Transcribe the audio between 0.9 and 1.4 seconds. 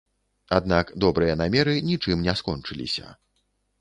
добрыя